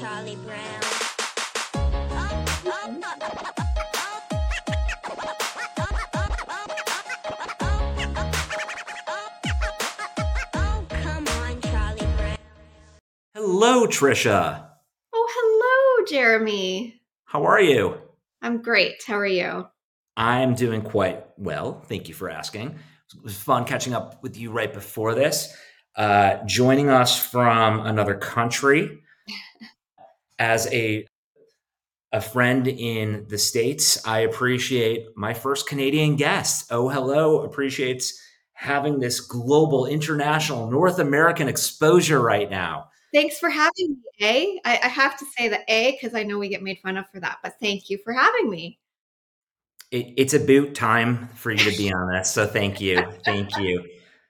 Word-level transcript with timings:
Charlie 0.00 0.36
Brown. 0.36 0.80
Oh, 10.54 10.86
come 10.88 11.28
on, 11.28 11.60
Charlie 11.60 12.06
Brown. 12.16 12.38
Hello, 13.34 13.86
Tricia. 13.86 14.68
Oh, 15.12 15.28
hello, 15.34 16.06
Jeremy. 16.06 17.02
How 17.26 17.44
are 17.44 17.60
you? 17.60 18.00
I'm 18.40 18.62
great. 18.62 19.02
How 19.06 19.16
are 19.18 19.26
you? 19.26 19.66
I'm 20.16 20.54
doing 20.54 20.80
quite 20.80 21.26
well. 21.36 21.82
Thank 21.82 22.08
you 22.08 22.14
for 22.14 22.30
asking. 22.30 22.78
It 23.14 23.22
was 23.22 23.36
fun 23.36 23.66
catching 23.66 23.92
up 23.92 24.22
with 24.22 24.38
you 24.38 24.50
right 24.50 24.72
before 24.72 25.14
this. 25.14 25.54
Uh, 25.94 26.38
joining 26.46 26.88
us 26.88 27.18
from 27.22 27.80
another 27.80 28.14
country 28.14 29.02
as 30.40 30.66
a 30.72 31.06
a 32.12 32.20
friend 32.20 32.66
in 32.66 33.26
the 33.28 33.38
states. 33.38 34.04
I 34.04 34.20
appreciate 34.20 35.16
my 35.16 35.32
first 35.32 35.68
Canadian 35.68 36.16
guest. 36.16 36.66
Oh, 36.72 36.88
hello! 36.88 37.42
Appreciates 37.42 38.20
having 38.54 38.98
this 38.98 39.20
global, 39.20 39.86
international, 39.86 40.70
North 40.70 40.98
American 40.98 41.48
exposure 41.48 42.20
right 42.20 42.50
now. 42.50 42.88
Thanks 43.12 43.38
for 43.38 43.48
having 43.48 43.72
me, 43.88 43.96
A. 44.20 44.60
I, 44.64 44.80
I 44.84 44.88
have 44.88 45.18
to 45.18 45.24
say 45.36 45.48
the 45.48 45.60
A 45.68 45.92
because 45.92 46.14
I 46.14 46.24
know 46.24 46.38
we 46.38 46.48
get 46.48 46.62
made 46.62 46.78
fun 46.80 46.96
of 46.96 47.08
for 47.08 47.20
that, 47.20 47.38
but 47.42 47.54
thank 47.60 47.88
you 47.90 47.98
for 48.04 48.12
having 48.12 48.50
me. 48.50 48.78
It, 49.90 50.14
it's 50.16 50.34
about 50.34 50.74
time 50.74 51.28
for 51.34 51.50
you 51.50 51.70
to 51.70 51.76
be 51.76 51.92
on 51.92 52.12
this. 52.12 52.30
So 52.30 52.46
thank 52.46 52.80
you. 52.80 53.04
Thank 53.24 53.56
you. 53.58 53.84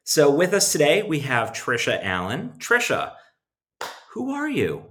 So 0.04 0.30
with 0.30 0.54
us 0.54 0.72
today, 0.72 1.02
we 1.02 1.20
have 1.20 1.52
Tricia 1.52 2.02
Allen. 2.02 2.52
Tricia, 2.58 3.12
who 4.12 4.30
are 4.30 4.48
you? 4.48 4.84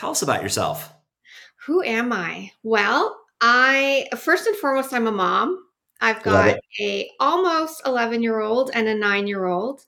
Tell 0.00 0.12
us 0.12 0.22
about 0.22 0.42
yourself. 0.42 0.94
Who 1.66 1.82
am 1.82 2.10
I? 2.10 2.52
Well, 2.62 3.20
I 3.42 4.08
first 4.16 4.46
and 4.46 4.56
foremost, 4.56 4.94
I'm 4.94 5.06
a 5.06 5.12
mom. 5.12 5.62
I've 6.00 6.22
got 6.22 6.56
a 6.80 7.10
almost 7.20 7.82
11 7.84 8.22
year 8.22 8.40
old 8.40 8.70
and 8.72 8.88
a 8.88 8.94
nine 8.94 9.26
year 9.26 9.44
old. 9.44 9.82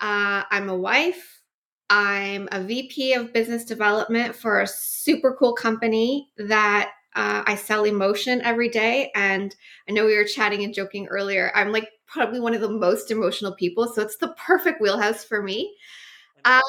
Uh, 0.00 0.42
I'm 0.50 0.68
a 0.68 0.76
wife. 0.76 1.40
I'm 1.88 2.48
a 2.50 2.64
VP 2.64 3.12
of 3.14 3.32
business 3.32 3.64
development 3.64 4.34
for 4.34 4.60
a 4.60 4.66
super 4.66 5.36
cool 5.38 5.52
company 5.52 6.30
that 6.36 6.90
uh, 7.14 7.44
I 7.46 7.54
sell 7.54 7.84
emotion 7.84 8.42
every 8.42 8.68
day. 8.68 9.12
And 9.14 9.54
I 9.88 9.92
know 9.92 10.04
we 10.04 10.16
were 10.16 10.24
chatting 10.24 10.64
and 10.64 10.74
joking 10.74 11.06
earlier. 11.06 11.52
I'm 11.54 11.70
like 11.70 11.88
probably 12.08 12.40
one 12.40 12.54
of 12.54 12.60
the 12.60 12.68
most 12.68 13.12
emotional 13.12 13.54
people. 13.54 13.86
So 13.86 14.02
it's 14.02 14.16
the 14.16 14.34
perfect 14.36 14.80
wheelhouse 14.80 15.22
for 15.22 15.44
me. 15.44 15.76
Um, 16.44 16.60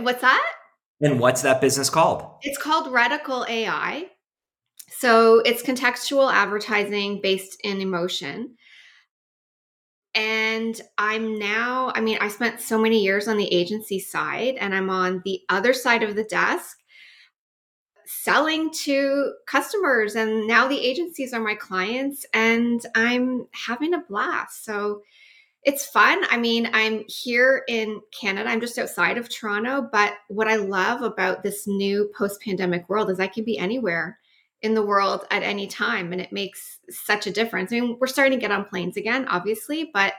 what's 0.00 0.22
that? 0.22 0.57
And 1.00 1.20
what's 1.20 1.42
that 1.42 1.60
business 1.60 1.90
called? 1.90 2.24
It's 2.42 2.58
called 2.58 2.92
Reticle 2.92 3.48
AI. 3.48 4.06
So 4.90 5.40
it's 5.40 5.62
contextual 5.62 6.32
advertising 6.32 7.20
based 7.22 7.60
in 7.62 7.80
emotion. 7.80 8.56
And 10.14 10.80
I'm 10.96 11.38
now, 11.38 11.92
I 11.94 12.00
mean, 12.00 12.18
I 12.20 12.28
spent 12.28 12.60
so 12.60 12.78
many 12.78 13.04
years 13.04 13.28
on 13.28 13.36
the 13.36 13.52
agency 13.54 14.00
side, 14.00 14.56
and 14.56 14.74
I'm 14.74 14.90
on 14.90 15.22
the 15.24 15.42
other 15.48 15.72
side 15.72 16.02
of 16.02 16.16
the 16.16 16.24
desk 16.24 16.78
selling 18.06 18.72
to 18.72 19.34
customers. 19.46 20.16
And 20.16 20.48
now 20.48 20.66
the 20.66 20.80
agencies 20.80 21.32
are 21.32 21.40
my 21.40 21.54
clients, 21.54 22.26
and 22.34 22.84
I'm 22.96 23.46
having 23.52 23.94
a 23.94 24.02
blast. 24.08 24.64
So 24.64 25.02
it's 25.64 25.86
fun. 25.86 26.24
I 26.30 26.38
mean, 26.38 26.70
I'm 26.72 27.04
here 27.08 27.64
in 27.68 28.00
Canada. 28.18 28.48
I'm 28.48 28.60
just 28.60 28.78
outside 28.78 29.18
of 29.18 29.28
Toronto. 29.28 29.88
But 29.90 30.14
what 30.28 30.48
I 30.48 30.56
love 30.56 31.02
about 31.02 31.42
this 31.42 31.66
new 31.66 32.10
post 32.16 32.40
pandemic 32.40 32.88
world 32.88 33.10
is 33.10 33.20
I 33.20 33.26
can 33.26 33.44
be 33.44 33.58
anywhere 33.58 34.18
in 34.62 34.74
the 34.74 34.84
world 34.84 35.24
at 35.30 35.42
any 35.42 35.66
time. 35.66 36.12
And 36.12 36.20
it 36.20 36.32
makes 36.32 36.78
such 36.90 37.26
a 37.26 37.32
difference. 37.32 37.72
I 37.72 37.80
mean, 37.80 37.96
we're 38.00 38.06
starting 38.06 38.38
to 38.38 38.40
get 38.40 38.52
on 38.52 38.64
planes 38.64 38.96
again, 38.96 39.26
obviously, 39.28 39.90
but 39.92 40.14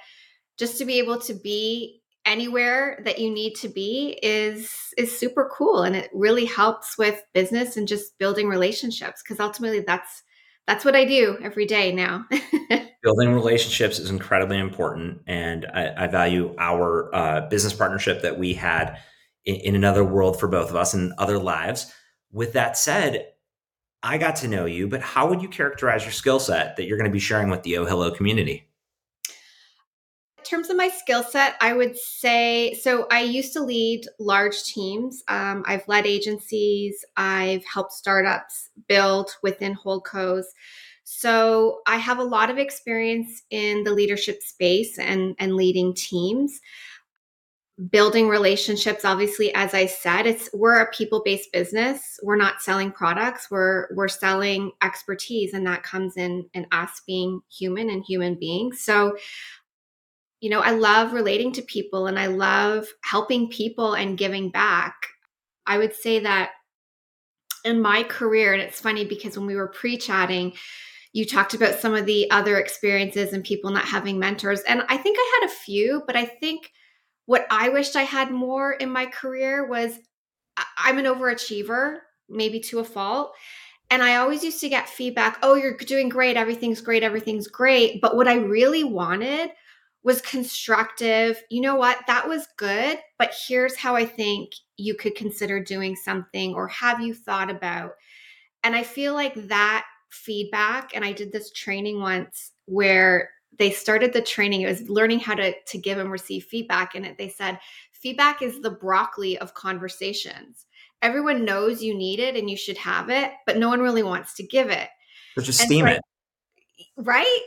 just 0.58 0.78
to 0.78 0.86
be 0.86 1.00
able 1.00 1.20
to 1.22 1.34
be 1.34 2.02
anywhere 2.26 3.02
that 3.06 3.18
you 3.18 3.32
need 3.32 3.56
to 3.56 3.70
be 3.70 4.20
is 4.22 4.72
is 4.98 5.18
super 5.18 5.50
cool 5.52 5.84
and 5.84 5.96
it 5.96 6.12
really 6.14 6.46
helps 6.46 6.98
with 6.98 7.24
business 7.34 7.78
and 7.78 7.88
just 7.88 8.18
building 8.20 8.48
relationships 8.48 9.24
because 9.24 9.40
ultimately 9.40 9.80
that's 9.80 10.22
that's 10.68 10.86
what 10.86 10.96
I 10.96 11.06
do 11.06 11.38
every 11.42 11.66
day 11.66 11.92
now. 11.92 12.26
Building 13.02 13.34
relationships 13.34 13.98
is 13.98 14.10
incredibly 14.10 14.58
important, 14.58 15.22
and 15.26 15.66
I, 15.74 16.04
I 16.04 16.08
value 16.08 16.54
our 16.58 17.14
uh, 17.16 17.48
business 17.50 17.74
partnership 17.74 18.24
that 18.24 18.38
we 18.38 18.54
had 18.54 19.00
in, 19.46 19.56
in 19.56 19.76
another 19.76 20.04
world 20.04 20.38
for 20.40 20.48
both 20.48 20.70
of 20.70 20.76
us 20.76 20.94
and 20.94 21.14
other 21.18 21.40
lives. 21.40 21.94
With 22.32 22.54
that 22.54 22.78
said, 22.78 23.28
I 24.04 24.18
got 24.18 24.38
to 24.38 24.48
know 24.48 24.66
you, 24.66 24.88
but 24.88 25.02
how 25.02 25.28
would 25.30 25.42
you 25.42 25.50
characterize 25.50 26.04
your 26.04 26.12
skill 26.12 26.40
set 26.40 26.76
that 26.76 26.86
you're 26.86 26.98
going 26.98 27.10
to 27.10 27.14
be 27.14 27.20
sharing 27.20 27.50
with 27.50 27.64
the 27.64 27.78
Oh 27.78 27.86
Hello 27.86 28.12
community? 28.12 28.66
In 30.38 30.44
terms 30.44 30.70
of 30.70 30.78
my 30.78 30.90
skill 30.90 31.24
set, 31.24 31.56
I 31.62 31.74
would 31.74 31.98
say 31.98 32.74
so. 32.82 33.08
I 33.12 33.22
used 33.22 33.54
to 33.54 33.64
lead 33.64 34.06
large 34.20 34.64
teams. 34.64 35.22
Um, 35.28 35.64
I've 35.68 35.88
led 35.88 36.08
agencies. 36.08 37.06
I've 37.18 37.64
helped 37.66 37.92
startups 37.92 38.70
build 38.88 39.32
within 39.44 39.76
holdcos. 39.76 40.46
So 41.12 41.80
I 41.88 41.98
have 41.98 42.20
a 42.20 42.24
lot 42.24 42.52
of 42.52 42.60
experience 42.60 43.42
in 43.50 43.84
the 43.84 43.92
leadership 43.92 44.44
space 44.44 45.00
and 45.00 45.36
and 45.40 45.56
leading 45.56 45.96
teams, 45.96 46.62
building 47.90 48.30
relationships. 48.30 49.04
Obviously, 49.04 49.52
as 49.56 49.74
I 49.74 49.88
said, 49.88 50.28
it's 50.28 50.52
we're 50.54 50.80
a 50.80 50.92
people 50.92 51.24
based 51.26 51.52
business. 51.52 52.20
We're 52.22 52.36
not 52.36 52.62
selling 52.62 52.92
products. 52.92 53.50
We're 53.50 53.88
we're 53.96 54.08
selling 54.08 54.72
expertise, 54.84 55.56
and 55.56 55.66
that 55.66 55.82
comes 55.82 56.16
in 56.16 56.48
in 56.54 56.68
us 56.72 57.02
being 57.08 57.42
human 57.50 57.90
and 57.90 58.04
human 58.08 58.36
beings. 58.36 58.82
So 58.82 59.18
you 60.42 60.52
know, 60.52 60.62
I 60.62 60.72
love 60.72 61.12
relating 61.12 61.52
to 61.54 61.64
people 61.64 62.06
and 62.06 62.20
I 62.20 62.28
love 62.28 62.88
helping 63.04 63.50
people 63.50 63.96
and 63.96 64.18
giving 64.18 64.52
back. 64.52 64.96
I 65.66 65.80
would 65.80 65.96
say 65.96 66.20
that 66.20 66.52
in 67.66 67.82
my 67.82 68.04
career, 68.04 68.54
and 68.54 68.62
it's 68.62 68.80
funny 68.80 69.06
because 69.06 69.38
when 69.38 69.48
we 69.48 69.56
were 69.56 69.68
pre 69.68 69.98
chatting, 69.98 70.54
you 71.14 71.26
talked 71.26 71.54
about 71.54 71.80
some 71.80 71.96
of 71.96 72.06
the 72.06 72.30
other 72.32 72.58
experiences 72.58 73.34
and 73.34 73.44
people 73.44 73.72
not 73.72 73.86
having 73.86 74.20
mentors. 74.20 74.62
And 74.62 74.84
I 74.90 74.98
think 74.98 75.18
I 75.20 75.40
had 75.40 75.50
a 75.50 75.54
few, 75.54 76.04
but 76.06 76.16
I 76.16 76.26
think 76.26 76.72
what 77.26 77.46
I 77.50 77.70
wished 77.70 77.96
I 77.96 78.04
had 78.04 78.32
more 78.32 78.74
in 78.74 78.92
my 78.92 79.06
career 79.06 79.68
was 79.68 79.98
I'm 80.78 80.98
an 80.98 81.06
overachiever, 81.06 81.98
maybe 82.28 82.60
to 82.62 82.80
a 82.80 82.84
fault. 82.84 83.34
And 83.92 84.04
I 84.04 84.18
always 84.18 84.44
used 84.44 84.62
to 84.62 84.70
get 84.70 84.88
feedback 84.88 85.40
oh, 85.42 85.56
you're 85.56 85.78
doing 85.78 86.10
great. 86.10 86.38
Everything's 86.38 86.82
great. 86.82 87.04
Everything's 87.04 87.48
great. 87.48 88.02
But 88.02 88.16
what 88.16 88.28
I 88.28 88.36
really 88.36 88.84
wanted 88.84 89.50
was 90.04 90.22
constructive. 90.22 91.42
You 91.50 91.62
know 91.62 91.76
what? 91.76 91.98
That 92.08 92.28
was 92.28 92.48
good, 92.58 93.00
but 93.18 93.34
here's 93.48 93.76
how 93.76 93.96
I 93.96 94.06
think 94.06 94.52
you 94.78 94.96
could 94.96 95.16
consider 95.16 95.62
doing 95.62 95.96
something 95.96 96.54
or 96.54 96.68
have 96.68 97.02
you 97.02 97.14
thought 97.14 97.50
about. 97.50 97.92
And 98.64 98.76
I 98.76 98.84
feel 98.84 99.14
like 99.14 99.34
that 99.50 99.86
feedback 100.10 100.92
and 100.96 101.04
I 101.06 101.12
did 101.12 101.32
this 101.32 101.52
training 101.52 102.02
once 102.02 102.52
where 102.66 103.30
they 103.58 103.72
started 103.72 104.14
the 104.14 104.22
training 104.22 104.62
it 104.62 104.68
was 104.70 104.90
learning 104.90 105.20
how 105.20 105.36
to 105.36 105.54
to 105.68 105.78
give 105.78 105.98
and 105.98 106.12
receive 106.12 106.46
feedback 106.46 106.96
and 106.96 107.06
it 107.06 107.18
they 107.18 107.30
said 107.30 107.60
feedback 107.92 108.42
is 108.42 108.62
the 108.62 108.72
broccoli 108.72 109.38
of 109.40 109.54
conversations. 109.54 110.66
Everyone 111.02 111.44
knows 111.46 111.84
you 111.84 111.94
need 111.98 112.20
it 112.20 112.36
and 112.38 112.50
you 112.50 112.56
should 112.58 112.78
have 112.78 113.10
it, 113.10 113.32
but 113.46 113.58
no 113.58 113.68
one 113.70 113.82
really 113.82 114.04
wants 114.04 114.36
to 114.36 114.44
give 114.44 114.70
it. 114.70 114.88
So 115.36 115.42
just 115.42 115.60
And 115.62 115.68
steam 115.68 115.86
so 115.86 115.92
I- 115.92 115.96
it. 115.96 116.02
right 116.98 117.42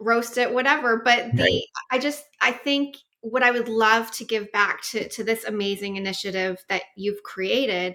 roast 0.00 0.36
it 0.38 0.52
whatever 0.52 1.00
but 1.04 1.30
the 1.36 1.42
Right. 1.42 1.62
i 1.92 1.98
just 1.98 2.24
i 2.40 2.50
think 2.50 2.96
what 3.20 3.42
i 3.44 3.50
would 3.52 3.68
love 3.68 4.10
to 4.12 4.24
give 4.24 4.50
back 4.50 4.82
to 4.90 5.08
to 5.10 5.22
this 5.22 5.44
amazing 5.44 5.96
initiative 5.96 6.58
that 6.68 6.82
you've 6.96 7.22
created 7.22 7.94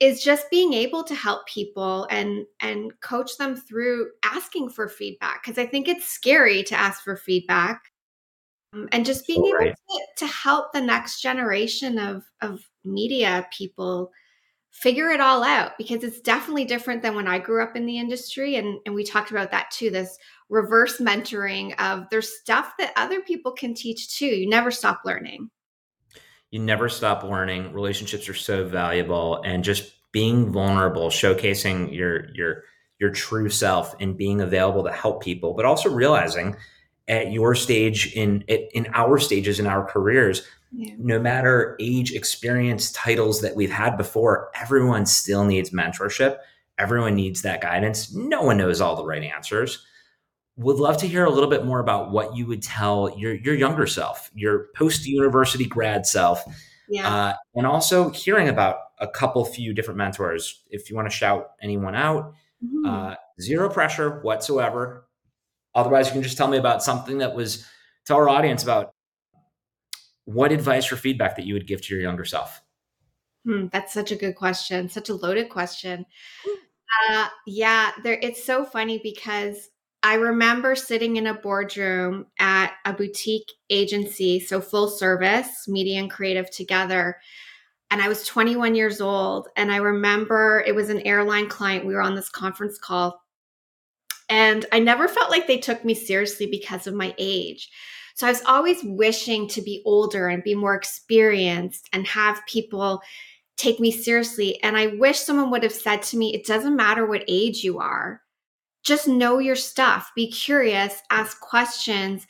is 0.00 0.22
just 0.24 0.50
being 0.50 0.72
able 0.72 1.04
to 1.04 1.14
help 1.14 1.46
people 1.46 2.06
and 2.10 2.46
and 2.60 2.98
coach 3.00 3.36
them 3.38 3.54
through 3.54 4.10
asking 4.24 4.70
for 4.70 4.88
feedback 4.88 5.42
because 5.42 5.58
i 5.58 5.66
think 5.66 5.88
it's 5.88 6.06
scary 6.06 6.62
to 6.62 6.74
ask 6.74 7.02
for 7.04 7.16
feedback 7.16 7.82
Um, 8.72 8.88
and 8.92 9.04
just 9.06 9.26
being 9.26 9.42
So 9.42 9.48
able 9.48 9.58
right. 9.58 9.74
to, 9.74 10.00
to 10.18 10.26
help 10.26 10.72
the 10.72 10.80
next 10.80 11.20
generation 11.20 11.98
of 11.98 12.24
of 12.40 12.60
media 12.84 13.46
people 13.56 14.10
figure 14.72 15.10
it 15.10 15.20
all 15.20 15.42
out 15.42 15.72
because 15.78 16.04
it's 16.04 16.20
definitely 16.20 16.64
different 16.64 17.02
than 17.02 17.14
when 17.16 17.28
I 17.28 17.38
grew 17.38 17.62
up 17.62 17.76
in 17.76 17.86
the 17.86 17.98
industry. 17.98 18.56
And, 18.56 18.78
and 18.86 18.94
we 18.94 19.04
talked 19.04 19.30
about 19.32 19.50
that 19.50 19.70
too 19.72 19.90
this 19.90 20.16
reverse 20.48 20.98
mentoring 20.98 21.74
of 21.80 22.06
there's 22.10 22.38
stuff 22.38 22.74
that 22.78 22.92
other 22.96 23.20
people 23.20 23.52
can 23.52 23.74
teach 23.74 24.16
too. 24.16 24.26
You 24.26 24.48
never 24.48 24.70
stop 24.70 25.02
learning. 25.04 25.50
You 26.50 26.58
never 26.60 26.88
stop 26.88 27.22
learning. 27.22 27.72
Relationships 27.72 28.28
are 28.28 28.34
so 28.34 28.64
valuable, 28.66 29.40
and 29.44 29.62
just 29.62 29.92
being 30.12 30.50
vulnerable, 30.52 31.08
showcasing 31.08 31.94
your 31.94 32.30
your 32.34 32.64
your 32.98 33.10
true 33.10 33.48
self, 33.48 33.94
and 34.00 34.16
being 34.16 34.40
available 34.40 34.84
to 34.84 34.92
help 34.92 35.22
people, 35.22 35.54
but 35.54 35.64
also 35.64 35.88
realizing 35.88 36.56
at 37.08 37.32
your 37.32 37.54
stage 37.54 38.12
in 38.14 38.42
in 38.48 38.88
our 38.94 39.18
stages 39.18 39.58
in 39.60 39.66
our 39.66 39.84
careers 39.84 40.46
Yeah. 40.72 40.94
no 40.98 41.18
matter 41.18 41.76
age, 41.80 42.12
experience, 42.12 42.92
titles 42.92 43.40
that 43.40 43.56
we've 43.56 43.70
had 43.72 43.96
before, 43.96 44.50
everyone 44.54 45.04
still 45.06 45.44
needs 45.44 45.70
mentorship. 45.70 46.38
Everyone 46.78 47.14
needs 47.16 47.42
that 47.42 47.60
guidance. 47.60 48.14
No 48.14 48.42
one 48.42 48.56
knows 48.58 48.80
all 48.80 48.94
the 48.96 49.04
right 49.04 49.22
answers. 49.24 49.84
Would 50.56 50.76
love 50.76 50.98
to 50.98 51.06
hear 51.06 51.24
a 51.24 51.30
little 51.30 51.48
bit 51.48 51.64
more 51.64 51.80
about 51.80 52.10
what 52.10 52.36
you 52.36 52.46
would 52.46 52.62
tell 52.62 53.16
your 53.16 53.34
your 53.34 53.54
younger 53.54 53.86
self, 53.86 54.30
your 54.34 54.66
post 54.74 55.06
university 55.06 55.64
grad 55.64 56.06
self, 56.06 56.44
Yeah. 56.88 57.08
uh, 57.08 57.34
and 57.54 57.66
also 57.66 58.10
hearing 58.10 58.48
about 58.48 58.76
a 58.98 59.08
couple 59.08 59.44
few 59.44 59.72
different 59.72 59.96
mentors. 59.96 60.62
If 60.68 60.90
you 60.90 60.96
want 60.96 61.10
to 61.10 61.16
shout 61.16 61.52
anyone 61.62 61.94
out, 61.94 62.34
Mhm. 62.62 62.86
uh, 62.86 63.16
zero 63.40 63.70
pressure 63.70 64.20
whatsoever. 64.20 65.08
Otherwise, 65.74 66.08
you 66.08 66.12
can 66.12 66.22
just 66.22 66.36
tell 66.36 66.48
me 66.48 66.58
about 66.58 66.82
something 66.82 67.18
that 67.18 67.34
was 67.34 67.66
tell 68.04 68.16
our 68.18 68.28
audience 68.28 68.62
about 68.62 68.92
what 70.24 70.52
advice 70.52 70.92
or 70.92 70.96
feedback 70.96 71.36
that 71.36 71.46
you 71.46 71.54
would 71.54 71.66
give 71.66 71.80
to 71.82 71.94
your 71.94 72.02
younger 72.02 72.24
self. 72.24 72.60
Hmm, 73.46 73.68
that's 73.72 73.94
such 73.94 74.12
a 74.12 74.16
good 74.16 74.34
question. 74.36 74.88
Such 74.90 75.08
a 75.08 75.14
loaded 75.14 75.48
question. 75.48 76.04
Uh, 77.08 77.28
yeah, 77.46 77.92
there. 78.02 78.18
It's 78.20 78.44
so 78.44 78.64
funny 78.64 78.98
because 79.02 79.70
I 80.02 80.14
remember 80.14 80.74
sitting 80.74 81.16
in 81.16 81.26
a 81.26 81.34
boardroom 81.34 82.26
at 82.38 82.72
a 82.86 82.92
boutique 82.92 83.52
agency, 83.68 84.40
so 84.40 84.60
full 84.60 84.88
service, 84.88 85.68
media 85.68 86.00
and 86.00 86.10
creative 86.10 86.50
together. 86.50 87.18
And 87.90 88.00
I 88.00 88.08
was 88.08 88.24
21 88.24 88.74
years 88.74 89.00
old. 89.00 89.48
And 89.56 89.70
I 89.70 89.76
remember 89.76 90.64
it 90.66 90.74
was 90.74 90.88
an 90.88 91.00
airline 91.00 91.48
client. 91.48 91.84
We 91.84 91.94
were 91.94 92.00
on 92.00 92.14
this 92.14 92.30
conference 92.30 92.78
call. 92.78 93.22
And 94.28 94.64
I 94.72 94.78
never 94.78 95.08
felt 95.08 95.30
like 95.30 95.46
they 95.46 95.58
took 95.58 95.84
me 95.84 95.92
seriously 95.92 96.46
because 96.46 96.86
of 96.86 96.94
my 96.94 97.14
age. 97.18 97.68
So 98.14 98.26
I 98.26 98.30
was 98.30 98.42
always 98.46 98.82
wishing 98.84 99.48
to 99.48 99.60
be 99.60 99.82
older 99.84 100.28
and 100.28 100.42
be 100.42 100.54
more 100.54 100.74
experienced 100.74 101.88
and 101.92 102.06
have 102.06 102.40
people 102.46 103.02
take 103.56 103.80
me 103.80 103.90
seriously. 103.90 104.62
And 104.62 104.76
I 104.76 104.88
wish 104.88 105.18
someone 105.18 105.50
would 105.50 105.62
have 105.62 105.72
said 105.72 106.02
to 106.04 106.16
me, 106.16 106.32
it 106.34 106.46
doesn't 106.46 106.76
matter 106.76 107.06
what 107.06 107.24
age 107.28 107.64
you 107.64 107.78
are, 107.78 108.22
just 108.82 109.08
know 109.08 109.38
your 109.38 109.56
stuff, 109.56 110.10
be 110.14 110.30
curious, 110.30 111.00
ask 111.10 111.40
questions, 111.40 112.26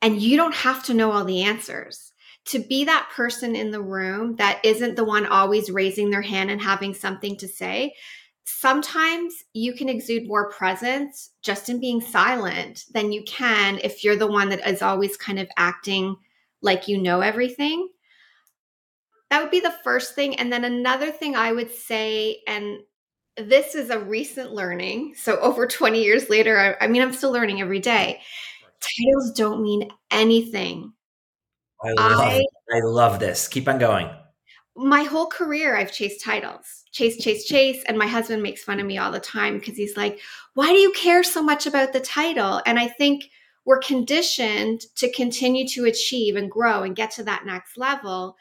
and 0.00 0.20
you 0.20 0.36
don't 0.36 0.54
have 0.54 0.82
to 0.84 0.94
know 0.94 1.12
all 1.12 1.24
the 1.24 1.42
answers. 1.42 2.12
To 2.46 2.58
be 2.58 2.84
that 2.84 3.08
person 3.14 3.54
in 3.54 3.70
the 3.70 3.80
room 3.80 4.34
that 4.36 4.60
isn't 4.64 4.96
the 4.96 5.04
one 5.04 5.26
always 5.26 5.70
raising 5.70 6.10
their 6.10 6.22
hand 6.22 6.50
and 6.50 6.60
having 6.60 6.92
something 6.92 7.36
to 7.36 7.46
say, 7.46 7.94
sometimes 8.44 9.44
you 9.52 9.72
can 9.72 9.88
exude 9.88 10.26
more 10.26 10.50
presence 10.50 11.30
just 11.42 11.68
in 11.68 11.80
being 11.80 12.00
silent 12.00 12.84
than 12.92 13.12
you 13.12 13.22
can 13.24 13.78
if 13.82 14.02
you're 14.02 14.16
the 14.16 14.26
one 14.26 14.48
that 14.48 14.66
is 14.68 14.82
always 14.82 15.16
kind 15.16 15.38
of 15.38 15.48
acting 15.56 16.16
like 16.60 16.88
you 16.88 17.00
know 17.00 17.20
everything 17.20 17.88
that 19.30 19.40
would 19.40 19.50
be 19.50 19.60
the 19.60 19.74
first 19.84 20.14
thing 20.14 20.34
and 20.36 20.52
then 20.52 20.64
another 20.64 21.10
thing 21.10 21.36
i 21.36 21.52
would 21.52 21.70
say 21.70 22.38
and 22.46 22.80
this 23.36 23.74
is 23.74 23.90
a 23.90 23.98
recent 23.98 24.52
learning 24.52 25.14
so 25.16 25.38
over 25.40 25.66
20 25.66 26.02
years 26.02 26.28
later 26.28 26.76
i, 26.80 26.84
I 26.84 26.88
mean 26.88 27.02
i'm 27.02 27.12
still 27.12 27.32
learning 27.32 27.60
every 27.60 27.80
day 27.80 28.20
titles 28.80 29.32
don't 29.32 29.62
mean 29.62 29.90
anything 30.10 30.92
I 31.84 31.92
love, 31.94 32.20
I- 32.20 32.44
I 32.72 32.80
love 32.84 33.18
this. 33.18 33.48
Keep 33.48 33.66
on 33.68 33.78
going. 33.78 34.08
my 34.76 35.02
whole 35.02 35.26
career 35.26 35.76
I've 35.76 35.92
chased 35.92 36.24
titles. 36.24 36.84
Chase, 36.92 37.16
chase, 37.16 37.44
chase. 37.44 37.82
And 37.88 37.98
my 37.98 38.06
husband 38.06 38.40
makes 38.40 38.62
fun 38.62 38.78
of 38.78 38.86
me 38.86 38.98
all 38.98 39.10
the 39.10 39.18
time 39.18 39.58
because 39.58 39.76
he's 39.76 39.96
like, 39.96 40.20
why 40.54 40.68
do 40.68 40.78
you 40.78 40.92
care 40.92 41.24
so 41.24 41.42
much 41.42 41.66
about 41.66 41.92
the 41.92 41.98
title? 42.00 42.62
And 42.66 42.78
I 42.78 42.86
think 42.86 43.24
we're 43.64 43.78
conditioned 43.80 44.82
to 44.96 45.10
continue 45.12 45.66
to 45.70 45.86
achieve 45.86 46.36
and 46.36 46.48
grow 46.50 46.84
and 46.84 46.94
get 46.94 47.10
to 47.12 47.24
that 47.24 47.46
next 47.46 47.76
level. 47.76 48.36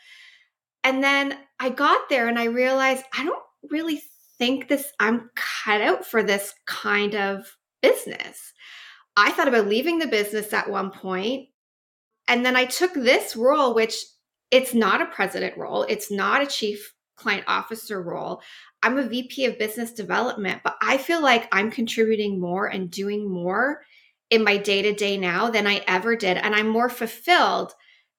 And 0.84 1.04
then 1.04 1.36
I 1.60 1.70
got 1.72 2.10
there 2.10 2.28
and 2.28 2.38
I 2.38 2.44
realized 2.46 3.06
I 3.18 3.24
don't 3.24 3.44
really 3.72 4.04
think 4.42 4.68
this, 4.68 4.92
I'm 5.00 5.30
cut 5.36 5.82
out 5.82 6.04
for 6.04 6.24
this 6.24 6.56
kind 6.66 7.14
of 7.14 7.46
business. 7.84 8.54
I 9.16 9.30
thought 9.30 9.48
about 9.48 9.68
leaving 9.68 10.00
the 10.00 10.08
business 10.08 10.52
at 10.52 10.68
one 10.68 10.90
point, 10.90 11.50
And 12.28 12.44
then 12.44 12.56
I 12.56 12.66
took 12.66 12.94
this 12.96 13.36
role, 13.36 13.76
which 13.76 13.94
it's 14.50 14.74
not 14.74 15.00
a 15.00 15.06
president 15.06 15.58
role, 15.58 15.84
it's 15.84 16.10
not 16.10 16.42
a 16.42 16.48
chief 16.48 16.92
client 17.18 17.44
officer 17.46 18.02
role. 18.02 18.42
I'm 18.82 18.98
a 18.98 19.08
VP 19.08 19.46
of 19.46 19.60
business 19.60 19.92
development, 19.92 20.62
but 20.64 20.76
I 20.82 20.98
feel 20.98 21.22
like 21.22 21.48
I'm 21.52 21.70
contributing 21.70 22.40
more 22.40 22.66
and 22.66 22.90
doing 22.90 23.30
more 23.30 23.82
in 24.32 24.44
my 24.44 24.58
day 24.58 24.82
to 24.82 24.94
day 24.94 25.18
now 25.18 25.52
than 25.52 25.68
I 25.68 25.84
ever 25.88 26.16
did. 26.16 26.38
And 26.38 26.56
I'm 26.56 26.68
more 26.68 26.90
fulfilled 26.90 27.74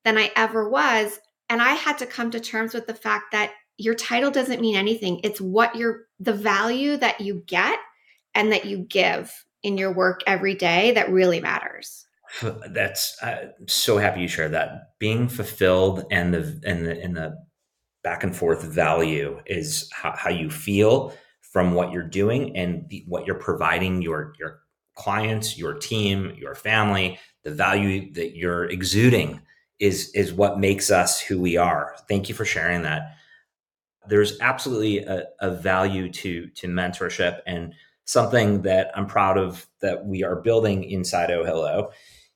than 0.04 0.16
I 0.16 0.30
ever 0.36 0.68
was. 0.68 1.18
And 1.48 1.60
I 1.60 1.74
had 1.74 1.98
to 1.98 2.06
come 2.06 2.30
to 2.30 2.38
terms 2.38 2.74
with 2.74 2.86
the 2.86 2.94
fact 2.94 3.32
that 3.32 3.50
your 3.78 3.94
title 3.94 4.30
doesn't 4.30 4.60
mean 4.60 4.76
anything. 4.76 5.20
It's 5.24 5.40
what 5.40 5.76
you're, 5.76 6.06
the 6.20 6.32
value 6.32 6.96
that 6.98 7.20
you 7.20 7.42
get 7.46 7.78
and 8.34 8.52
that 8.52 8.64
you 8.64 8.78
give 8.78 9.32
in 9.62 9.78
your 9.78 9.92
work 9.92 10.20
every 10.26 10.54
day 10.54 10.92
that 10.92 11.10
really 11.10 11.40
matters. 11.40 12.06
That's 12.70 13.16
I'm 13.22 13.68
so 13.68 13.98
happy 13.98 14.22
you 14.22 14.28
shared 14.28 14.52
that. 14.52 14.98
Being 14.98 15.28
fulfilled 15.28 16.06
and 16.10 16.32
the 16.32 16.60
and 16.64 16.86
the 16.86 17.00
and 17.02 17.16
the 17.16 17.36
back 18.02 18.24
and 18.24 18.34
forth 18.34 18.62
value 18.62 19.38
is 19.46 19.88
how, 19.92 20.14
how 20.16 20.30
you 20.30 20.50
feel 20.50 21.14
from 21.40 21.74
what 21.74 21.92
you're 21.92 22.02
doing 22.02 22.56
and 22.56 22.88
the, 22.88 23.04
what 23.06 23.26
you're 23.26 23.36
providing 23.36 24.00
your 24.00 24.32
your 24.38 24.60
clients, 24.94 25.58
your 25.58 25.74
team, 25.74 26.34
your 26.38 26.54
family. 26.54 27.18
The 27.44 27.50
value 27.52 28.12
that 28.14 28.34
you're 28.34 28.64
exuding 28.64 29.40
is 29.78 30.10
is 30.14 30.32
what 30.32 30.58
makes 30.58 30.90
us 30.90 31.20
who 31.20 31.38
we 31.38 31.58
are. 31.58 31.94
Thank 32.08 32.30
you 32.30 32.34
for 32.34 32.46
sharing 32.46 32.82
that. 32.82 33.16
There's 34.08 34.38
absolutely 34.40 34.98
a, 34.98 35.26
a 35.40 35.50
value 35.50 36.10
to 36.12 36.48
to 36.48 36.68
mentorship 36.68 37.40
and 37.46 37.74
something 38.04 38.62
that 38.62 38.90
I'm 38.96 39.06
proud 39.06 39.38
of 39.38 39.66
that 39.80 40.04
we 40.04 40.22
are 40.24 40.36
building 40.36 40.84
inside 40.84 41.30
Oh 41.30 41.44
Hello 41.44 41.90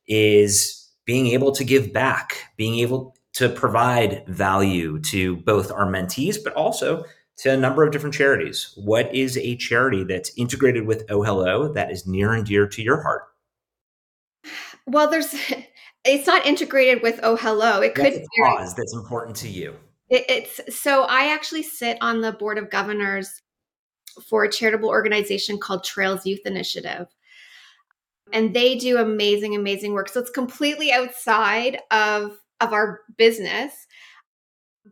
is 0.07 0.89
being 1.05 1.29
able 1.29 1.53
to 1.53 1.65
give 1.65 1.93
back, 1.93 2.45
being 2.57 2.79
able 2.79 3.17
to 3.35 3.49
provide 3.49 4.25
value 4.27 4.99
to 5.01 5.37
both 5.37 5.71
our 5.71 5.87
mentees, 5.87 6.37
but 6.43 6.55
also 6.55 7.05
to 7.39 7.53
a 7.53 7.57
number 7.57 7.85
of 7.85 7.93
different 7.93 8.15
charities. 8.15 8.73
What 8.77 9.15
is 9.15 9.37
a 9.37 9.57
charity 9.57 10.05
that's 10.05 10.33
integrated 10.37 10.87
with 10.87 11.05
Oh 11.11 11.23
Hello 11.23 11.73
that 11.73 11.91
is 11.91 12.07
near 12.07 12.33
and 12.33 12.47
dear 12.47 12.67
to 12.67 12.83
your 12.83 13.03
heart? 13.03 13.25
Well, 14.87 15.11
there's 15.11 15.35
it's 16.05 16.27
not 16.27 16.47
integrated 16.47 17.03
with 17.03 17.21
Oh 17.23 17.37
Hello. 17.37 17.81
It 17.81 17.95
could 17.95 18.05
What's 18.05 18.17
a 18.19 18.43
cause 18.43 18.75
that's 18.75 18.95
important 18.95 19.37
to 19.37 19.49
you? 19.49 19.75
It, 20.09 20.25
it's 20.29 20.79
so 20.81 21.03
I 21.03 21.33
actually 21.33 21.63
sit 21.63 21.99
on 22.01 22.21
the 22.21 22.33
board 22.33 22.59
of 22.59 22.71
governors 22.71 23.43
for 24.29 24.45
a 24.45 24.51
charitable 24.51 24.89
organization 24.89 25.59
called 25.59 25.85
Trails 25.85 26.25
Youth 26.25 26.41
Initiative. 26.45 27.07
And 28.33 28.55
they 28.55 28.77
do 28.77 28.99
amazing, 28.99 29.55
amazing 29.55 29.93
work. 29.93 30.09
So 30.09 30.21
it's 30.21 30.31
completely 30.31 30.93
outside 30.93 31.81
of 31.91 32.39
of 32.61 32.73
our 32.73 33.01
business, 33.17 33.87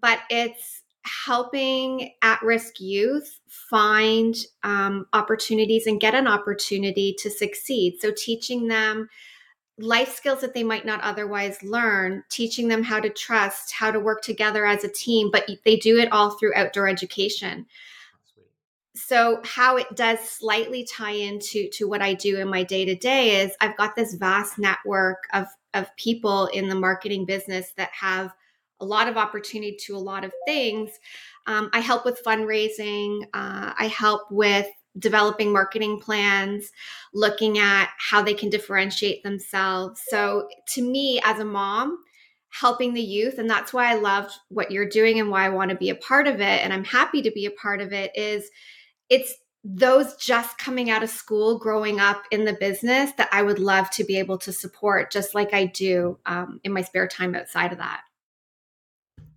but 0.00 0.20
it's 0.28 0.82
helping 1.26 2.12
at-risk 2.22 2.80
youth 2.80 3.40
find 3.48 4.36
um, 4.62 5.06
opportunities 5.12 5.86
and 5.86 6.00
get 6.00 6.14
an 6.14 6.26
opportunity 6.26 7.14
to 7.18 7.30
succeed. 7.30 7.96
So 8.00 8.10
teaching 8.16 8.68
them 8.68 9.08
life 9.78 10.14
skills 10.14 10.40
that 10.40 10.54
they 10.54 10.62
might 10.62 10.86
not 10.86 11.00
otherwise 11.00 11.62
learn, 11.62 12.22
teaching 12.30 12.68
them 12.68 12.82
how 12.82 13.00
to 13.00 13.10
trust, 13.10 13.72
how 13.72 13.90
to 13.90 13.98
work 13.98 14.22
together 14.22 14.66
as 14.66 14.84
a 14.84 14.88
team, 14.88 15.30
but 15.32 15.48
they 15.64 15.76
do 15.76 15.98
it 15.98 16.12
all 16.12 16.30
through 16.30 16.54
outdoor 16.54 16.88
education. 16.88 17.66
So 18.94 19.40
how 19.44 19.76
it 19.76 19.96
does 19.96 20.20
slightly 20.20 20.84
tie 20.84 21.10
into 21.10 21.68
to 21.70 21.88
what 21.88 22.00
I 22.00 22.14
do 22.14 22.38
in 22.38 22.48
my 22.48 22.62
day 22.62 22.84
to 22.84 22.94
day 22.94 23.42
is 23.42 23.52
I've 23.60 23.76
got 23.76 23.96
this 23.96 24.14
vast 24.14 24.58
network 24.58 25.24
of 25.32 25.46
of 25.74 25.94
people 25.96 26.46
in 26.46 26.68
the 26.68 26.74
marketing 26.76 27.24
business 27.24 27.72
that 27.76 27.90
have 27.90 28.32
a 28.78 28.84
lot 28.84 29.08
of 29.08 29.16
opportunity 29.16 29.76
to 29.86 29.96
a 29.96 29.98
lot 29.98 30.22
of 30.24 30.32
things. 30.46 30.90
Um, 31.46 31.68
I 31.72 31.80
help 31.80 32.04
with 32.04 32.22
fundraising. 32.24 33.24
Uh, 33.34 33.72
I 33.76 33.92
help 33.92 34.30
with 34.30 34.68
developing 34.98 35.52
marketing 35.52 35.98
plans, 36.00 36.70
looking 37.12 37.58
at 37.58 37.90
how 37.98 38.22
they 38.22 38.34
can 38.34 38.50
differentiate 38.50 39.22
themselves. 39.22 40.02
So, 40.08 40.48
to 40.74 40.82
me, 40.82 41.20
as 41.24 41.40
a 41.40 41.44
mom, 41.44 41.98
helping 42.50 42.94
the 42.94 43.02
youth, 43.02 43.38
and 43.38 43.50
that's 43.50 43.72
why 43.72 43.90
I 43.90 43.94
love 43.94 44.30
what 44.48 44.70
you're 44.70 44.88
doing 44.88 45.18
and 45.18 45.30
why 45.30 45.44
I 45.44 45.48
want 45.48 45.70
to 45.70 45.76
be 45.76 45.90
a 45.90 45.96
part 45.96 46.26
of 46.26 46.36
it, 46.36 46.62
and 46.62 46.72
I'm 46.72 46.84
happy 46.84 47.22
to 47.22 47.30
be 47.30 47.46
a 47.46 47.50
part 47.50 47.80
of 47.80 47.92
it, 47.92 48.16
is 48.16 48.48
it's 49.10 49.34
those 49.64 50.14
just 50.16 50.58
coming 50.58 50.90
out 50.90 51.02
of 51.02 51.08
school, 51.08 51.58
growing 51.58 51.98
up 51.98 52.22
in 52.30 52.44
the 52.44 52.52
business 52.52 53.12
that 53.12 53.30
I 53.32 53.42
would 53.42 53.58
love 53.58 53.90
to 53.92 54.04
be 54.04 54.18
able 54.18 54.36
to 54.38 54.52
support, 54.52 55.10
just 55.10 55.34
like 55.34 55.54
I 55.54 55.66
do 55.66 56.18
um, 56.26 56.60
in 56.64 56.72
my 56.72 56.82
spare 56.82 57.08
time 57.08 57.34
outside 57.34 57.72
of 57.72 57.78
that. 57.78 58.02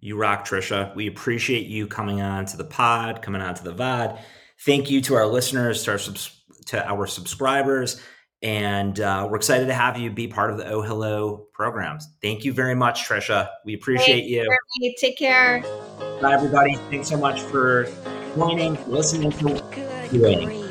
You 0.01 0.17
rock, 0.17 0.45
Tricia. 0.47 0.93
We 0.95 1.07
appreciate 1.07 1.67
you 1.67 1.87
coming 1.87 2.21
on 2.21 2.45
to 2.47 2.57
the 2.57 2.65
pod, 2.65 3.21
coming 3.21 3.41
on 3.41 3.55
to 3.55 3.63
the 3.63 3.73
VOD. 3.73 4.19
Thank 4.65 4.89
you 4.89 5.01
to 5.01 5.15
our 5.15 5.27
listeners, 5.27 5.83
to 5.83 5.91
our, 5.91 5.97
subs- 5.97 6.41
to 6.67 6.85
our 6.87 7.07
subscribers, 7.07 8.01
And 8.43 8.99
uh, 8.99 9.27
we're 9.29 9.37
excited 9.37 9.65
to 9.65 9.73
have 9.73 9.97
you 9.97 10.11
be 10.11 10.27
part 10.27 10.51
of 10.51 10.57
the 10.57 10.67
Oh 10.67 10.81
Hello 10.81 11.47
programs. 11.53 12.07
Thank 12.21 12.45
you 12.45 12.53
very 12.53 12.75
much, 12.75 13.07
Tricia. 13.07 13.49
We 13.65 13.73
appreciate 13.73 14.21
Thanks, 14.21 14.29
you. 14.29 14.43
Jeremy. 14.43 14.95
Take 14.99 15.17
care. 15.17 15.61
Bye, 16.21 16.33
everybody. 16.33 16.75
Thanks 16.91 17.09
so 17.09 17.17
much 17.17 17.41
for 17.41 17.87
joining, 18.35 18.77
listening 18.89 19.31
to 19.31 20.07
Good. 20.11 20.66